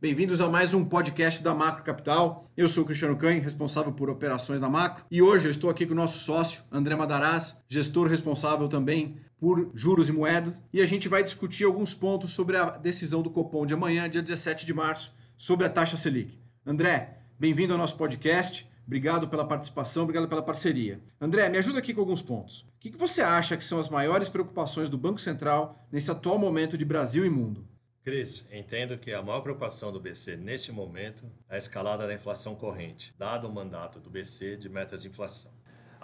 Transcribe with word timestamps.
Bem-vindos 0.00 0.40
a 0.40 0.48
mais 0.48 0.74
um 0.74 0.84
podcast 0.84 1.40
da 1.40 1.54
Macro 1.54 1.84
Capital. 1.84 2.50
Eu 2.56 2.66
sou 2.66 2.82
o 2.82 2.86
Cristiano 2.86 3.16
Canho, 3.16 3.40
responsável 3.40 3.92
por 3.92 4.10
operações 4.10 4.60
da 4.60 4.68
Macro, 4.68 5.04
e 5.08 5.22
hoje 5.22 5.46
eu 5.46 5.50
estou 5.50 5.70
aqui 5.70 5.86
com 5.86 5.92
o 5.92 5.96
nosso 5.96 6.18
sócio, 6.18 6.64
André 6.72 6.96
Madaraz, 6.96 7.62
gestor 7.68 8.08
responsável 8.08 8.66
também 8.66 9.16
por 9.38 9.70
juros 9.72 10.08
e 10.08 10.12
moedas, 10.12 10.60
e 10.72 10.82
a 10.82 10.86
gente 10.86 11.08
vai 11.08 11.22
discutir 11.22 11.62
alguns 11.62 11.94
pontos 11.94 12.32
sobre 12.32 12.56
a 12.56 12.70
decisão 12.70 13.22
do 13.22 13.30
Copom 13.30 13.64
de 13.64 13.74
amanhã, 13.74 14.10
dia 14.10 14.20
17 14.20 14.66
de 14.66 14.74
março, 14.74 15.14
sobre 15.36 15.64
a 15.64 15.70
taxa 15.70 15.96
Selic. 15.96 16.36
André, 16.66 17.20
bem-vindo 17.38 17.74
ao 17.74 17.78
nosso 17.78 17.96
podcast. 17.96 18.68
Obrigado 18.84 19.28
pela 19.28 19.46
participação, 19.46 20.02
obrigado 20.02 20.28
pela 20.28 20.42
parceria. 20.42 21.00
André, 21.20 21.48
me 21.48 21.58
ajuda 21.58 21.78
aqui 21.78 21.94
com 21.94 22.00
alguns 22.00 22.20
pontos. 22.20 22.62
O 22.62 22.80
que 22.80 22.90
você 22.90 23.22
acha 23.22 23.56
que 23.56 23.62
são 23.62 23.78
as 23.78 23.88
maiores 23.88 24.28
preocupações 24.28 24.90
do 24.90 24.98
Banco 24.98 25.20
Central 25.20 25.86
nesse 25.92 26.10
atual 26.10 26.38
momento 26.38 26.76
de 26.76 26.84
Brasil 26.84 27.24
e 27.24 27.30
mundo? 27.30 27.64
Cris, 28.04 28.46
entendo 28.52 28.98
que 28.98 29.14
a 29.14 29.22
maior 29.22 29.40
preocupação 29.40 29.90
do 29.90 29.98
BC 29.98 30.36
neste 30.36 30.70
momento 30.70 31.24
é 31.48 31.54
a 31.54 31.58
escalada 31.58 32.06
da 32.06 32.12
inflação 32.12 32.54
corrente, 32.54 33.14
dado 33.18 33.48
o 33.48 33.50
mandato 33.50 33.98
do 33.98 34.10
BC 34.10 34.58
de 34.58 34.68
metas 34.68 35.00
de 35.00 35.08
inflação. 35.08 35.53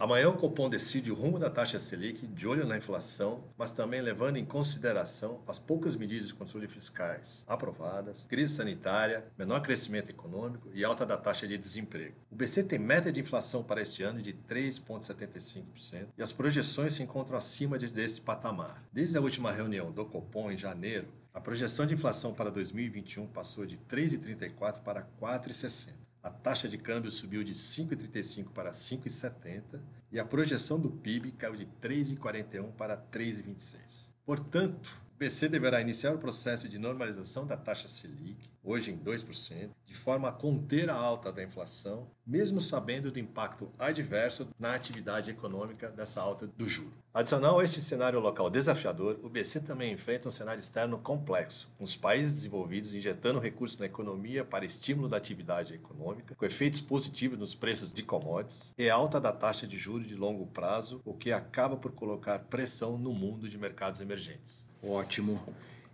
Amanhã 0.00 0.30
o 0.30 0.36
Copom 0.38 0.70
decide 0.70 1.12
o 1.12 1.14
rumo 1.14 1.38
da 1.38 1.50
taxa 1.50 1.78
Selic, 1.78 2.26
de 2.26 2.48
olho 2.48 2.66
na 2.66 2.78
inflação, 2.78 3.44
mas 3.58 3.70
também 3.70 4.00
levando 4.00 4.38
em 4.38 4.46
consideração 4.46 5.42
as 5.46 5.58
poucas 5.58 5.94
medidas 5.94 6.28
de 6.28 6.32
controle 6.32 6.66
fiscais 6.66 7.44
aprovadas, 7.46 8.24
crise 8.24 8.54
sanitária, 8.54 9.26
menor 9.36 9.60
crescimento 9.60 10.08
econômico 10.08 10.70
e 10.72 10.82
alta 10.82 11.04
da 11.04 11.18
taxa 11.18 11.46
de 11.46 11.58
desemprego. 11.58 12.16
O 12.30 12.34
BC 12.34 12.62
tem 12.62 12.78
meta 12.78 13.12
de 13.12 13.20
inflação 13.20 13.62
para 13.62 13.82
este 13.82 14.02
ano 14.02 14.22
de 14.22 14.32
3,75% 14.32 16.06
e 16.16 16.22
as 16.22 16.32
projeções 16.32 16.94
se 16.94 17.02
encontram 17.02 17.36
acima 17.36 17.76
deste 17.76 18.22
patamar. 18.22 18.82
Desde 18.90 19.18
a 19.18 19.20
última 19.20 19.52
reunião 19.52 19.92
do 19.92 20.06
Copom 20.06 20.50
em 20.50 20.56
janeiro, 20.56 21.08
a 21.34 21.42
projeção 21.42 21.84
de 21.84 21.92
inflação 21.92 22.32
para 22.32 22.50
2021 22.50 23.26
passou 23.26 23.66
de 23.66 23.76
3,34 23.76 24.80
para 24.80 25.06
4,60. 25.20 26.00
A 26.22 26.28
taxa 26.28 26.68
de 26.68 26.76
câmbio 26.76 27.10
subiu 27.10 27.42
de 27.42 27.52
5,35 27.52 28.50
para 28.52 28.72
5,70 28.72 29.80
e 30.12 30.20
a 30.20 30.24
projeção 30.24 30.78
do 30.78 30.90
PIB 30.90 31.32
caiu 31.32 31.56
de 31.56 31.66
3,41 31.80 32.72
para 32.72 32.96
3,26. 32.96 34.10
Portanto, 34.26 35.00
o 35.14 35.18
BC 35.18 35.48
deverá 35.48 35.80
iniciar 35.80 36.14
o 36.14 36.18
processo 36.18 36.68
de 36.68 36.78
normalização 36.78 37.46
da 37.46 37.56
taxa 37.56 37.88
Selic, 37.88 38.50
hoje 38.62 38.90
em 38.90 38.98
2%, 38.98 39.70
de 39.84 39.94
forma 39.94 40.28
a 40.28 40.32
conter 40.32 40.90
a 40.90 40.94
alta 40.94 41.32
da 41.32 41.42
inflação, 41.42 42.08
mesmo 42.26 42.60
sabendo 42.60 43.10
do 43.10 43.18
impacto 43.18 43.70
adverso 43.78 44.48
na 44.58 44.74
atividade 44.74 45.30
econômica 45.30 45.88
dessa 45.90 46.20
alta 46.20 46.46
do 46.46 46.68
juro. 46.68 46.92
Adicional 47.12 47.58
a 47.58 47.64
este 47.64 47.80
cenário 47.80 48.20
local 48.20 48.48
desafiador, 48.48 49.18
o 49.22 49.28
BC 49.28 49.60
também 49.62 49.92
enfrenta 49.92 50.28
um 50.28 50.30
cenário 50.30 50.60
externo 50.60 50.96
complexo, 50.98 51.68
com 51.76 51.82
os 51.82 51.96
países 51.96 52.34
desenvolvidos 52.34 52.94
injetando 52.94 53.40
recursos 53.40 53.78
na 53.78 53.86
economia 53.86 54.44
para 54.44 54.64
estímulo 54.64 55.08
da 55.08 55.16
atividade 55.16 55.74
econômica, 55.74 56.36
com 56.36 56.44
efeitos 56.44 56.80
positivos 56.80 57.36
nos 57.36 57.54
preços 57.54 57.92
de 57.92 58.04
commodities 58.04 58.72
e 58.78 58.88
alta 58.88 59.20
da 59.20 59.32
taxa 59.32 59.66
de 59.66 59.76
juros 59.76 60.06
de 60.06 60.14
longo 60.14 60.46
prazo, 60.46 61.00
o 61.04 61.12
que 61.12 61.32
acaba 61.32 61.76
por 61.76 61.90
colocar 61.90 62.38
pressão 62.38 62.96
no 62.96 63.12
mundo 63.12 63.48
de 63.48 63.58
mercados 63.58 64.00
emergentes. 64.00 64.64
Ótimo. 64.80 65.42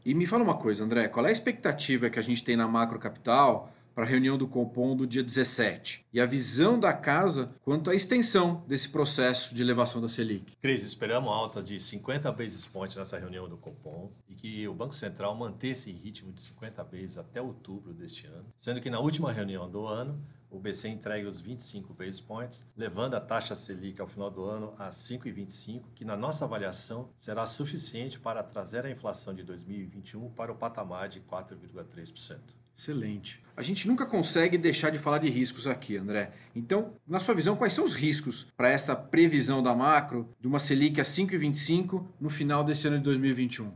E 0.06 0.14
me 0.14 0.24
fala 0.24 0.44
uma 0.44 0.54
coisa, 0.54 0.84
André, 0.84 1.08
qual 1.08 1.26
é 1.26 1.30
a 1.30 1.32
expectativa 1.32 2.08
que 2.08 2.20
a 2.20 2.22
gente 2.22 2.44
tem 2.44 2.56
na 2.56 2.68
macro 2.68 2.96
capital 2.96 3.72
para 3.96 4.04
a 4.04 4.06
reunião 4.06 4.36
do 4.36 4.46
Copom 4.46 4.94
do 4.94 5.06
dia 5.06 5.22
17 5.22 6.04
e 6.12 6.20
a 6.20 6.26
visão 6.26 6.78
da 6.78 6.92
casa 6.92 7.54
quanto 7.62 7.88
à 7.88 7.94
extensão 7.94 8.62
desse 8.68 8.90
processo 8.90 9.54
de 9.54 9.62
elevação 9.62 10.02
da 10.02 10.08
Selic. 10.08 10.54
Cris, 10.60 10.82
esperamos 10.82 11.32
alta 11.32 11.62
de 11.62 11.80
50 11.80 12.30
basis 12.30 12.66
points 12.66 12.94
nessa 12.94 13.18
reunião 13.18 13.48
do 13.48 13.56
Copom 13.56 14.12
e 14.28 14.34
que 14.34 14.68
o 14.68 14.74
Banco 14.74 14.94
Central 14.94 15.34
mantenha 15.34 15.72
esse 15.72 15.90
ritmo 15.90 16.30
de 16.30 16.42
50 16.42 16.84
basis 16.84 17.16
até 17.16 17.40
outubro 17.40 17.94
deste 17.94 18.26
ano, 18.26 18.44
sendo 18.58 18.82
que 18.82 18.90
na 18.90 19.00
última 19.00 19.32
reunião 19.32 19.66
do 19.66 19.86
ano 19.86 20.22
o 20.50 20.60
BC 20.60 20.88
entrega 20.88 21.26
os 21.26 21.40
25 21.40 21.94
basis 21.94 22.20
points, 22.20 22.66
levando 22.76 23.14
a 23.14 23.20
taxa 23.20 23.54
Selic 23.54 23.98
ao 23.98 24.06
final 24.06 24.30
do 24.30 24.44
ano 24.44 24.74
a 24.78 24.90
5,25, 24.90 25.84
que 25.94 26.04
na 26.04 26.18
nossa 26.18 26.44
avaliação 26.44 27.08
será 27.16 27.46
suficiente 27.46 28.18
para 28.20 28.42
trazer 28.42 28.84
a 28.84 28.90
inflação 28.90 29.34
de 29.34 29.42
2021 29.42 30.28
para 30.32 30.52
o 30.52 30.54
patamar 30.54 31.08
de 31.08 31.22
4,3%. 31.22 32.65
Excelente. 32.76 33.42
A 33.56 33.62
gente 33.62 33.88
nunca 33.88 34.04
consegue 34.04 34.58
deixar 34.58 34.90
de 34.90 34.98
falar 34.98 35.16
de 35.16 35.30
riscos 35.30 35.66
aqui, 35.66 35.96
André. 35.96 36.30
Então, 36.54 36.92
na 37.08 37.18
sua 37.18 37.34
visão, 37.34 37.56
quais 37.56 37.72
são 37.72 37.84
os 37.84 37.94
riscos 37.94 38.46
para 38.54 38.70
essa 38.70 38.94
previsão 38.94 39.62
da 39.62 39.74
macro 39.74 40.28
de 40.38 40.46
uma 40.46 40.58
Selic 40.58 41.00
a 41.00 41.04
5,25 41.04 42.04
no 42.20 42.28
final 42.28 42.62
desse 42.62 42.86
ano 42.86 42.98
de 42.98 43.04
2021? 43.04 43.72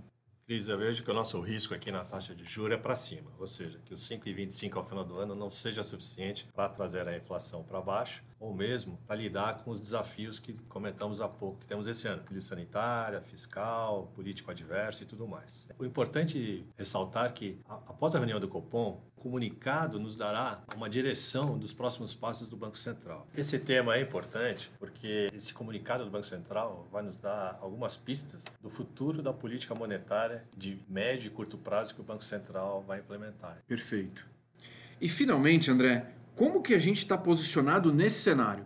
Cris, 0.46 0.68
eu 0.68 0.76
vejo 0.76 1.02
que 1.02 1.10
o 1.10 1.14
nosso 1.14 1.40
risco 1.40 1.72
aqui 1.72 1.90
na 1.90 2.04
taxa 2.04 2.34
de 2.34 2.44
juros 2.44 2.74
é 2.74 2.76
para 2.76 2.94
cima, 2.94 3.30
ou 3.38 3.46
seja, 3.46 3.80
que 3.86 3.94
o 3.94 3.96
5,25 3.96 4.76
ao 4.76 4.84
final 4.84 5.04
do 5.04 5.16
ano 5.16 5.34
não 5.34 5.48
seja 5.48 5.82
suficiente 5.82 6.46
para 6.54 6.68
trazer 6.68 7.08
a 7.08 7.16
inflação 7.16 7.62
para 7.62 7.80
baixo 7.80 8.22
ou 8.40 8.54
mesmo 8.54 8.98
para 9.06 9.16
lidar 9.16 9.62
com 9.62 9.70
os 9.70 9.78
desafios 9.78 10.38
que 10.38 10.54
comentamos 10.68 11.20
há 11.20 11.28
pouco 11.28 11.60
que 11.60 11.66
temos 11.66 11.86
esse 11.86 12.08
ano, 12.08 12.22
crise 12.24 12.46
sanitária, 12.46 13.20
fiscal, 13.20 14.10
político 14.14 14.50
adverso 14.50 15.02
e 15.02 15.06
tudo 15.06 15.28
mais. 15.28 15.68
O 15.78 15.84
importante 15.84 16.66
ressaltar 16.76 17.32
que 17.34 17.60
após 17.68 18.14
a 18.14 18.18
reunião 18.18 18.40
do 18.40 18.48
Copom, 18.48 19.02
o 19.16 19.20
comunicado 19.20 20.00
nos 20.00 20.16
dará 20.16 20.62
uma 20.74 20.88
direção 20.88 21.58
dos 21.58 21.74
próximos 21.74 22.14
passos 22.14 22.48
do 22.48 22.56
Banco 22.56 22.78
Central. 22.78 23.28
Esse 23.36 23.58
tema 23.58 23.94
é 23.94 24.00
importante 24.00 24.72
porque 24.78 25.28
esse 25.34 25.52
comunicado 25.52 26.06
do 26.06 26.10
Banco 26.10 26.26
Central 26.26 26.88
vai 26.90 27.02
nos 27.02 27.18
dar 27.18 27.58
algumas 27.60 27.98
pistas 27.98 28.46
do 28.62 28.70
futuro 28.70 29.22
da 29.22 29.34
política 29.34 29.74
monetária 29.74 30.44
de 30.56 30.80
médio 30.88 31.26
e 31.26 31.30
curto 31.30 31.58
prazo 31.58 31.94
que 31.94 32.00
o 32.00 32.04
Banco 32.04 32.24
Central 32.24 32.82
vai 32.82 33.00
implementar. 33.00 33.62
Perfeito. 33.68 34.26
E 34.98 35.08
finalmente, 35.08 35.70
André, 35.70 36.06
como 36.40 36.62
que 36.62 36.72
a 36.72 36.78
gente 36.78 36.96
está 36.96 37.18
posicionado 37.18 37.92
nesse 37.92 38.22
cenário? 38.22 38.64